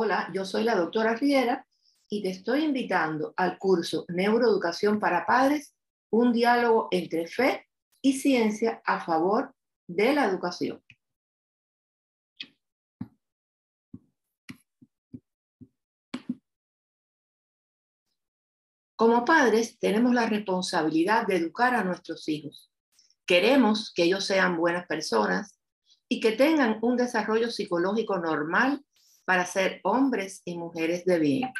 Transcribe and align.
Hola, 0.00 0.30
yo 0.32 0.44
soy 0.44 0.62
la 0.62 0.76
doctora 0.76 1.16
Riera 1.16 1.66
y 2.08 2.22
te 2.22 2.30
estoy 2.30 2.62
invitando 2.62 3.34
al 3.36 3.58
curso 3.58 4.04
Neuroeducación 4.06 5.00
para 5.00 5.26
Padres, 5.26 5.74
un 6.12 6.32
diálogo 6.32 6.86
entre 6.92 7.26
fe 7.26 7.66
y 8.00 8.12
ciencia 8.12 8.80
a 8.84 9.04
favor 9.04 9.52
de 9.88 10.12
la 10.14 10.26
educación. 10.26 10.80
Como 18.94 19.24
padres 19.24 19.80
tenemos 19.80 20.14
la 20.14 20.28
responsabilidad 20.28 21.26
de 21.26 21.38
educar 21.38 21.74
a 21.74 21.82
nuestros 21.82 22.28
hijos. 22.28 22.70
Queremos 23.26 23.92
que 23.92 24.04
ellos 24.04 24.24
sean 24.24 24.58
buenas 24.58 24.86
personas 24.86 25.58
y 26.08 26.20
que 26.20 26.30
tengan 26.30 26.78
un 26.82 26.96
desarrollo 26.96 27.50
psicológico 27.50 28.16
normal 28.18 28.84
para 29.28 29.44
ser 29.44 29.82
hombres 29.84 30.40
y 30.46 30.56
mujeres 30.56 31.04
de 31.04 31.18
bien. 31.18 31.52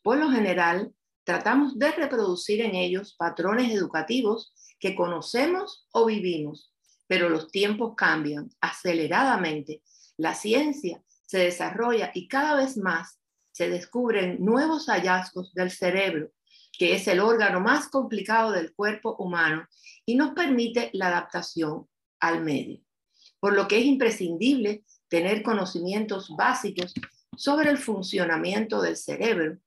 Por 0.00 0.18
lo 0.18 0.30
general, 0.30 0.94
tratamos 1.24 1.76
de 1.76 1.90
reproducir 1.90 2.60
en 2.60 2.76
ellos 2.76 3.16
patrones 3.18 3.72
educativos 3.72 4.54
que 4.78 4.94
conocemos 4.94 5.88
o 5.90 6.06
vivimos, 6.06 6.72
pero 7.08 7.28
los 7.28 7.50
tiempos 7.50 7.94
cambian 7.96 8.48
aceleradamente. 8.60 9.82
La 10.18 10.36
ciencia 10.36 11.02
se 11.26 11.38
desarrolla 11.38 12.12
y 12.14 12.28
cada 12.28 12.54
vez 12.54 12.76
más 12.76 13.18
se 13.50 13.68
descubren 13.68 14.36
nuevos 14.38 14.86
hallazgos 14.86 15.52
del 15.52 15.72
cerebro, 15.72 16.30
que 16.78 16.94
es 16.94 17.08
el 17.08 17.18
órgano 17.18 17.58
más 17.58 17.88
complicado 17.88 18.52
del 18.52 18.72
cuerpo 18.72 19.16
humano 19.16 19.66
y 20.06 20.14
nos 20.14 20.30
permite 20.30 20.90
la 20.92 21.08
adaptación 21.08 21.88
al 22.20 22.44
medio. 22.44 22.80
Por 23.40 23.54
lo 23.54 23.66
que 23.66 23.78
es 23.78 23.86
imprescindible 23.86 24.84
tener 25.08 25.42
conocimientos 25.42 26.28
básicos 26.36 26.94
sobre 27.36 27.70
el 27.70 27.78
funcionamiento 27.78 28.80
del 28.80 28.96
cerebro 28.96 29.58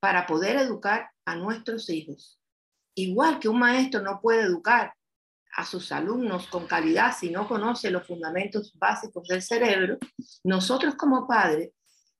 para 0.00 0.26
poder 0.26 0.56
educar 0.56 1.10
a 1.24 1.36
nuestros 1.36 1.88
hijos. 1.90 2.40
Igual 2.94 3.38
que 3.38 3.48
un 3.48 3.58
maestro 3.58 4.00
no 4.00 4.20
puede 4.20 4.42
educar 4.42 4.94
a 5.54 5.64
sus 5.64 5.92
alumnos 5.92 6.46
con 6.48 6.66
calidad 6.66 7.14
si 7.16 7.30
no 7.30 7.46
conoce 7.46 7.90
los 7.90 8.06
fundamentos 8.06 8.72
básicos 8.78 9.28
del 9.28 9.42
cerebro, 9.42 9.98
nosotros 10.42 10.94
como 10.94 11.28
padres 11.28 11.70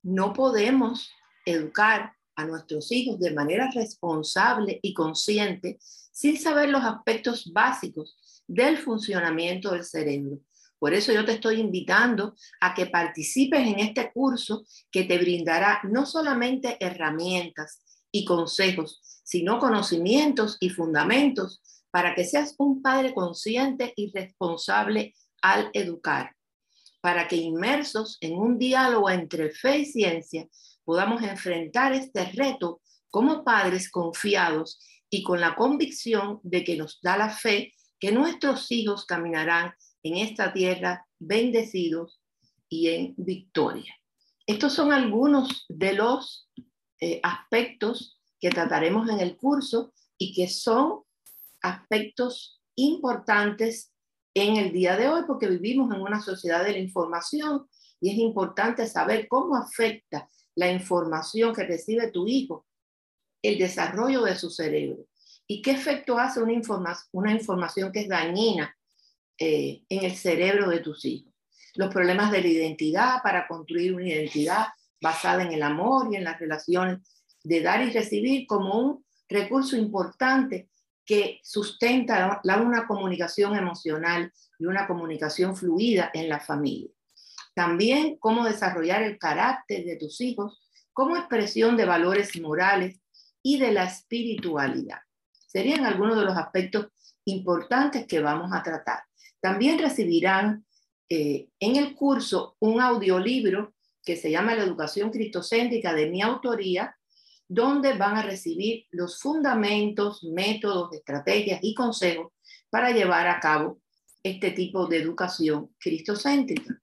no 0.03 0.33
podemos 0.33 1.11
educar 1.47 2.15
a 2.37 2.45
nuestros 2.45 2.93
hijos 2.93 3.19
de 3.19 3.33
manera 3.33 3.71
responsable 3.75 4.79
y 4.83 4.95
consciente 4.95 5.79
sin 5.81 6.39
saber 6.39 6.69
los 6.69 6.85
aspectos 6.85 7.51
básicos 7.53 8.43
del 8.47 8.79
funcionamiento 8.79 9.73
del 9.73 9.85
cerebro. 9.85 10.39
Por 10.83 10.95
eso 10.95 11.13
yo 11.13 11.25
te 11.25 11.35
estoy 11.35 11.61
invitando 11.61 12.35
a 12.61 12.75
que 12.75 12.87
participes 12.87 13.69
en 13.69 13.79
este 13.79 14.11
curso 14.11 14.65
que 14.91 15.05
te 15.05 15.17
brindará 15.17 15.81
no 15.85 16.05
solamente 16.07 16.77
herramientas 16.81 17.81
y 18.11 18.25
consejos, 18.25 19.01
sino 19.23 19.61
conocimientos 19.61 20.57
y 20.59 20.71
fundamentos 20.71 21.63
para 21.93 22.17
que 22.17 22.25
seas 22.25 22.57
un 22.59 22.83
padre 22.83 23.15
consciente 23.15 23.93
y 23.95 24.11
responsable 24.11 25.15
al 25.41 25.71
educar, 25.73 26.35
para 27.01 27.29
que 27.29 27.37
inmersos 27.37 28.19
en 28.21 28.35
un 28.35 28.59
diálogo 28.59 29.09
entre 29.09 29.51
fe 29.51 29.79
y 29.79 29.85
ciencia 29.85 30.49
podamos 30.85 31.23
enfrentar 31.23 31.93
este 31.93 32.25
reto 32.33 32.81
como 33.09 33.45
padres 33.45 33.89
confiados 33.89 34.81
y 35.09 35.23
con 35.23 35.41
la 35.41 35.55
convicción 35.55 36.41
de 36.43 36.65
que 36.65 36.77
nos 36.77 36.99
da 37.03 37.17
la 37.17 37.31
fe 37.31 37.73
que 38.01 38.11
nuestros 38.11 38.73
hijos 38.73 39.07
caminarán 39.07 39.73
en 40.03 40.17
esta 40.17 40.53
tierra 40.53 41.07
bendecidos 41.19 42.21
y 42.69 42.89
en 42.89 43.15
victoria. 43.17 43.95
Estos 44.47 44.73
son 44.73 44.93
algunos 44.93 45.67
de 45.69 45.93
los 45.93 46.49
eh, 47.01 47.21
aspectos 47.23 48.19
que 48.41 48.51
trataremos 48.51 49.09
en 49.09 49.21
el 49.21 49.37
curso 49.37 49.93
y 50.19 50.35
que 50.35 50.49
son 50.49 51.03
aspectos 51.61 52.61
importantes 52.75 53.93
en 54.35 54.57
el 54.57 54.73
día 54.73 54.97
de 54.97 55.09
hoy 55.09 55.23
porque 55.27 55.47
vivimos 55.47 55.95
en 55.95 56.01
una 56.01 56.21
sociedad 56.21 56.65
de 56.65 56.73
la 56.73 56.79
información 56.79 57.69
y 58.01 58.11
es 58.11 58.19
importante 58.19 58.87
saber 58.87 59.29
cómo 59.29 59.57
afecta 59.57 60.29
la 60.55 60.71
información 60.71 61.55
que 61.55 61.65
recibe 61.65 62.11
tu 62.11 62.27
hijo 62.27 62.67
el 63.43 63.59
desarrollo 63.59 64.23
de 64.23 64.37
su 64.37 64.51
cerebro 64.51 65.07
y 65.47 65.63
qué 65.63 65.73
efecto 65.73 66.19
hace 66.19 66.43
una, 66.43 66.97
una 67.13 67.33
información 67.33 67.93
que 67.93 68.01
es 68.01 68.09
dañina 68.09 68.77
eh, 69.45 69.83
en 69.89 70.05
el 70.05 70.15
cerebro 70.15 70.71
de 70.71 70.79
tus 70.79 71.05
hijos. 71.05 71.35
Los 71.75 71.93
problemas 71.93 72.31
de 72.31 72.43
la 72.43 72.47
identidad 72.47 73.23
para 73.25 73.49
construir 73.49 73.93
una 73.93 74.07
identidad 74.07 74.69
basada 75.01 75.43
en 75.43 75.51
el 75.51 75.65
amor 75.65 76.07
y 76.13 76.15
en 76.15 76.23
las 76.23 76.39
relaciones 76.39 77.01
de 77.43 77.61
dar 77.61 77.83
y 77.83 77.91
recibir 77.91 78.47
como 78.47 78.79
un 78.79 79.05
recurso 79.29 79.77
importante 79.77 80.69
que 81.05 81.41
sustenta 81.43 82.41
la, 82.45 82.59
una 82.59 82.87
comunicación 82.87 83.57
emocional 83.57 84.33
y 84.61 84.67
una 84.67 84.87
comunicación 84.87 85.57
fluida 85.57 86.13
en 86.15 86.29
la 86.29 86.39
familia. 86.39 86.93
También 87.53 88.19
cómo 88.21 88.45
desarrollar 88.45 89.03
el 89.03 89.19
carácter 89.19 89.85
de 89.85 89.97
tus 89.97 90.21
hijos 90.21 90.63
como 90.93 91.17
expresión 91.17 91.77
de 91.77 91.85
valores 91.85 92.41
morales 92.41 93.01
y 93.43 93.59
de 93.59 93.73
la 93.73 93.87
espiritualidad. 93.87 95.01
Serían 95.49 95.85
algunos 95.85 96.17
de 96.17 96.27
los 96.27 96.37
aspectos 96.37 96.87
importantes 97.25 98.07
que 98.07 98.21
vamos 98.21 98.53
a 98.53 98.63
tratar. 98.63 99.03
También 99.43 99.81
recibirán 99.81 100.65
eh, 101.09 101.49
en 101.59 101.77
el 101.77 101.95
curso 101.97 102.57
un 102.61 102.81
audiolibro 102.81 103.75
que 104.05 104.17
se 104.17 104.31
llama 104.31 104.55
La 104.55 104.63
educación 104.63 105.11
cristocéntrica 105.11 105.93
de 105.93 106.09
mi 106.09 106.23
autoría, 106.23 106.97
donde 107.49 107.95
van 107.95 108.17
a 108.17 108.23
recibir 108.23 108.87
los 108.91 109.21
fundamentos, 109.21 110.23
métodos, 110.23 110.95
estrategias 110.95 111.59
y 111.63 111.75
consejos 111.75 112.33
para 112.71 112.93
llevar 112.93 113.27
a 113.27 113.41
cabo 113.41 113.81
este 114.23 114.53
tipo 114.53 114.87
de 114.87 114.99
educación 114.99 115.75
cristocéntrica. 115.79 116.81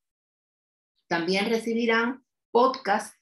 También 1.07 1.49
recibirán 1.49 2.25
podcasts 2.51 3.17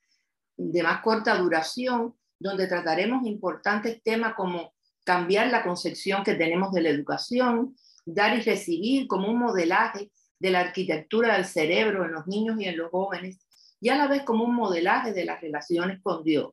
de 0.58 0.82
más 0.82 1.02
corta 1.04 1.38
duración, 1.38 2.16
donde 2.40 2.68
trataremos 2.68 3.26
importantes 3.26 4.02
temas 4.02 4.34
como 4.34 4.74
cambiar 5.04 5.48
la 5.52 5.64
concepción 5.64 6.24
que 6.24 6.34
tenemos 6.34 6.74
de 6.74 6.82
la 6.82 6.90
educación, 6.90 7.76
dar 8.08 8.38
y 8.38 8.42
recibir 8.42 9.08
como 9.08 9.30
un 9.30 9.40
modelaje 9.40 10.12
de 10.40 10.52
la 10.52 10.62
arquitectura 10.62 11.36
del 11.36 11.46
cerebro 11.46 12.06
en 12.06 12.14
los 12.14 12.26
niños 12.28 12.60
y 12.60 12.66
en 12.66 12.78
los 12.78 12.90
jóvenes, 12.90 13.46
y 13.80 13.90
a 13.90 13.98
la 13.98 14.08
vez 14.08 14.24
como 14.24 14.46
un 14.46 14.56
modelaje 14.56 15.14
de 15.14 15.26
las 15.26 15.42
relaciones 15.42 16.00
con 16.02 16.24
Dios. 16.24 16.52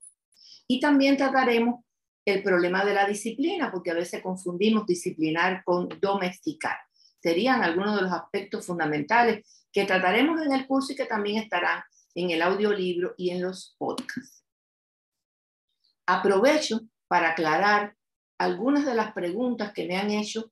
Y 0.67 0.81
también 0.81 1.17
trataremos 1.17 1.85
el 2.27 2.43
problema 2.43 2.85
de 2.85 2.95
la 2.95 3.07
disciplina, 3.07 3.71
porque 3.71 3.91
a 3.91 3.95
veces 3.95 4.23
confundimos 4.23 4.87
disciplinar 4.87 5.63
con 5.65 5.89
domesticar. 6.01 6.77
Serían 7.23 7.63
algunos 7.63 7.97
de 7.97 8.03
los 8.03 8.13
aspectos 8.13 8.67
fundamentales 8.67 9.67
que 9.73 9.85
trataremos 9.85 10.41
en 10.45 10.53
el 10.53 10.67
curso 10.67 10.93
y 10.93 10.97
que 10.97 11.07
también 11.07 11.43
estarán 11.43 11.83
en 12.15 12.31
el 12.31 12.43
audiolibro 12.43 13.15
y 13.17 13.31
en 13.31 13.43
los 13.43 13.75
podcasts. 13.79 14.45
Aprovecho 16.07 16.81
para 17.09 17.31
aclarar 17.31 17.95
algunas 18.39 18.85
de 18.85 18.95
las 18.95 19.13
preguntas 19.13 19.73
que 19.73 19.87
me 19.87 19.97
han 19.97 20.11
hecho 20.11 20.51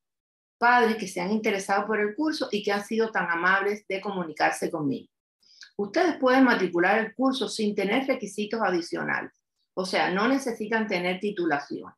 padres 0.62 0.96
que 0.96 1.08
se 1.08 1.20
han 1.20 1.32
interesado 1.32 1.88
por 1.88 1.98
el 1.98 2.14
curso 2.14 2.48
y 2.52 2.62
que 2.62 2.70
han 2.70 2.84
sido 2.84 3.10
tan 3.10 3.28
amables 3.28 3.84
de 3.88 4.00
comunicarse 4.00 4.70
conmigo. 4.70 5.08
Ustedes 5.76 6.18
pueden 6.18 6.44
matricular 6.44 7.00
el 7.00 7.16
curso 7.16 7.48
sin 7.48 7.74
tener 7.74 8.06
requisitos 8.06 8.60
adicionales, 8.62 9.32
o 9.74 9.84
sea, 9.84 10.12
no 10.12 10.28
necesitan 10.28 10.86
tener 10.86 11.18
titulaciones. 11.18 11.96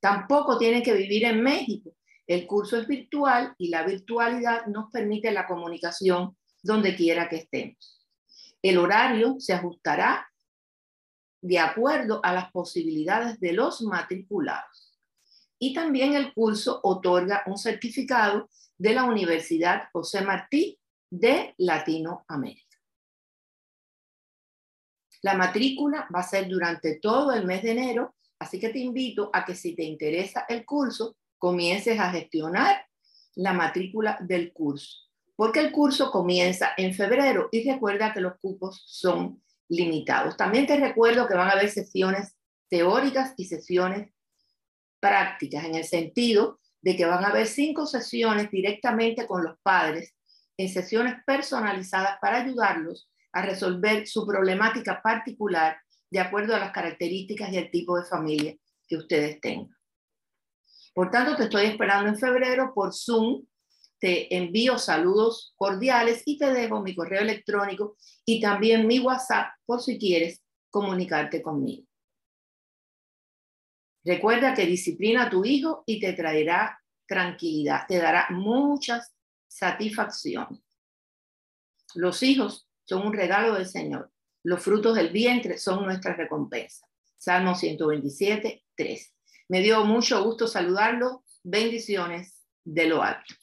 Tampoco 0.00 0.58
tienen 0.58 0.82
que 0.82 0.94
vivir 0.94 1.24
en 1.26 1.44
México. 1.44 1.94
El 2.26 2.44
curso 2.48 2.76
es 2.76 2.88
virtual 2.88 3.54
y 3.56 3.68
la 3.68 3.84
virtualidad 3.84 4.66
nos 4.66 4.90
permite 4.90 5.30
la 5.30 5.46
comunicación 5.46 6.36
donde 6.64 6.96
quiera 6.96 7.28
que 7.28 7.36
estemos. 7.36 8.04
El 8.60 8.78
horario 8.78 9.36
se 9.38 9.52
ajustará 9.52 10.28
de 11.40 11.60
acuerdo 11.60 12.18
a 12.24 12.32
las 12.32 12.50
posibilidades 12.50 13.38
de 13.38 13.52
los 13.52 13.80
matriculados 13.82 14.69
y 15.60 15.74
también 15.74 16.14
el 16.14 16.32
curso 16.32 16.80
otorga 16.82 17.44
un 17.46 17.58
certificado 17.58 18.48
de 18.78 18.94
la 18.94 19.04
Universidad 19.04 19.84
José 19.92 20.22
Martí 20.22 20.80
de 21.10 21.54
Latinoamérica. 21.58 22.78
La 25.22 25.34
matrícula 25.34 26.08
va 26.12 26.20
a 26.20 26.28
ser 26.28 26.48
durante 26.48 26.98
todo 26.98 27.32
el 27.32 27.44
mes 27.44 27.62
de 27.62 27.72
enero, 27.72 28.16
así 28.38 28.58
que 28.58 28.70
te 28.70 28.78
invito 28.78 29.28
a 29.34 29.44
que 29.44 29.54
si 29.54 29.76
te 29.76 29.84
interesa 29.84 30.46
el 30.48 30.64
curso, 30.64 31.16
comiences 31.36 32.00
a 32.00 32.10
gestionar 32.10 32.86
la 33.34 33.52
matrícula 33.52 34.16
del 34.20 34.54
curso, 34.54 35.10
porque 35.36 35.60
el 35.60 35.72
curso 35.72 36.10
comienza 36.10 36.70
en 36.78 36.94
febrero 36.94 37.50
y 37.52 37.70
recuerda 37.70 38.14
que 38.14 38.22
los 38.22 38.38
cupos 38.40 38.82
son 38.86 39.42
limitados. 39.68 40.38
También 40.38 40.66
te 40.66 40.78
recuerdo 40.78 41.28
que 41.28 41.34
van 41.34 41.48
a 41.48 41.52
haber 41.52 41.68
sesiones 41.68 42.34
teóricas 42.70 43.34
y 43.36 43.44
sesiones 43.44 44.10
prácticas 45.00 45.64
en 45.64 45.74
el 45.74 45.84
sentido 45.84 46.60
de 46.82 46.96
que 46.96 47.06
van 47.06 47.24
a 47.24 47.28
haber 47.28 47.46
cinco 47.46 47.86
sesiones 47.86 48.50
directamente 48.50 49.26
con 49.26 49.44
los 49.44 49.58
padres, 49.62 50.14
en 50.56 50.68
sesiones 50.68 51.14
personalizadas 51.26 52.18
para 52.20 52.42
ayudarlos 52.42 53.08
a 53.32 53.42
resolver 53.42 54.06
su 54.06 54.26
problemática 54.26 55.00
particular 55.02 55.78
de 56.10 56.20
acuerdo 56.20 56.54
a 56.54 56.58
las 56.58 56.72
características 56.72 57.52
y 57.52 57.56
el 57.56 57.70
tipo 57.70 57.96
de 57.96 58.04
familia 58.04 58.56
que 58.86 58.96
ustedes 58.96 59.40
tengan. 59.40 59.74
Por 60.92 61.10
tanto, 61.10 61.36
te 61.36 61.44
estoy 61.44 61.66
esperando 61.66 62.08
en 62.08 62.18
febrero 62.18 62.72
por 62.74 62.92
Zoom. 62.92 63.44
Te 64.00 64.34
envío 64.34 64.78
saludos 64.78 65.52
cordiales 65.56 66.22
y 66.24 66.38
te 66.38 66.52
dejo 66.52 66.82
mi 66.82 66.94
correo 66.94 67.20
electrónico 67.20 67.96
y 68.24 68.40
también 68.40 68.86
mi 68.86 68.98
WhatsApp 68.98 69.52
por 69.66 69.82
si 69.82 69.98
quieres 69.98 70.42
comunicarte 70.70 71.42
conmigo. 71.42 71.89
Recuerda 74.04 74.54
que 74.54 74.66
disciplina 74.66 75.24
a 75.24 75.30
tu 75.30 75.44
hijo 75.44 75.84
y 75.86 76.00
te 76.00 76.12
traerá 76.12 76.80
tranquilidad, 77.06 77.86
te 77.86 77.98
dará 77.98 78.28
muchas 78.30 79.14
satisfacciones. 79.48 80.60
Los 81.94 82.22
hijos 82.22 82.68
son 82.84 83.06
un 83.06 83.12
regalo 83.12 83.54
del 83.54 83.66
Señor. 83.66 84.12
Los 84.42 84.62
frutos 84.62 84.94
del 84.94 85.10
vientre 85.10 85.58
son 85.58 85.84
nuestra 85.84 86.14
recompensa. 86.14 86.86
Salmo 87.16 87.54
127, 87.54 88.64
3. 88.74 89.14
Me 89.48 89.60
dio 89.60 89.84
mucho 89.84 90.22
gusto 90.24 90.46
saludarlo. 90.46 91.24
Bendiciones 91.42 92.46
de 92.64 92.86
lo 92.86 93.02
alto. 93.02 93.34